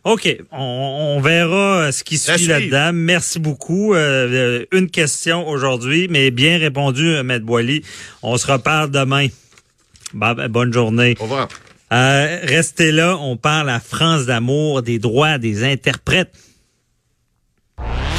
OK, 0.05 0.37
on, 0.53 1.21
verra 1.23 1.91
ce 1.91 2.05
qui 2.05 2.19
suit 2.19 2.47
là-dedans. 2.47 2.93
Merci 2.93 3.39
beaucoup. 3.39 3.95
Euh, 3.95 4.65
une 4.73 4.91
question 4.91 5.49
aujourd'hui, 5.49 6.09
mais 6.11 6.31
bien 6.31 6.59
répondu, 6.59 7.23
Maître 7.25 7.47
Boily. 7.47 7.83
On 8.23 8.37
se 8.37 8.47
reparle 8.47 8.91
demain. 8.91 9.29
Ben, 10.13 10.49
bonne 10.49 10.73
journée. 10.73 11.17
Au 11.21 11.25
revoir. 11.25 11.49
Euh, 11.93 12.41
restez 12.43 12.93
là, 12.93 13.17
on 13.21 13.37
parle 13.37 13.71
à 13.71 13.79
France 13.79 14.27
d'amour 14.27 14.83
des 14.83 14.99
droits 14.99 15.39
des 15.39 15.65
interprètes. 15.65 16.33